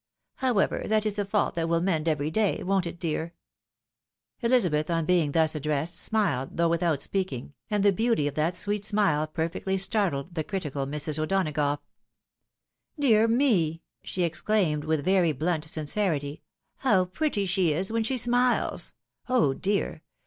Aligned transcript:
However, 0.37 0.85
that 0.87 1.05
is 1.05 1.19
a 1.19 1.25
fault 1.25 1.53
that 1.53 1.69
will 1.69 1.79
mend 1.79 2.09
every 2.09 2.31
day— 2.31 2.63
won't 2.63 2.87
it, 2.87 2.99
dear?" 2.99 3.35
Elizabeth, 4.41 4.89
on 4.89 5.05
being 5.05 5.31
thus 5.31 5.53
addressed, 5.53 5.99
smiled, 5.99 6.57
though 6.57 6.67
without 6.69 7.03
speaking, 7.03 7.53
and 7.69 7.85
the 7.85 7.91
beauty 7.91 8.27
of 8.27 8.33
that 8.33 8.55
sweet 8.55 8.83
smile 8.83 9.27
perfectly 9.27 9.77
startled 9.77 10.35
lie 10.35 10.41
critical 10.41 10.87
Mrs. 10.87 11.19
O'Donagough. 11.19 11.81
"Dear 12.99 13.27
me!" 13.27 13.83
she 14.03 14.23
exclaimed, 14.23 14.85
with 14.85 15.05
very 15.05 15.33
blunt 15.33 15.69
sincerity, 15.69 16.41
"how 16.77 17.05
pretty 17.05 17.45
she 17.45 17.71
is 17.71 17.91
when 17.91 18.03
she 18.03 18.17
smiles! 18.17 18.93
Oh, 19.29 19.53
dear 19.53 20.01